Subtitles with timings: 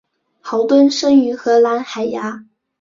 [0.39, 2.43] 豪敦生于荷兰海牙。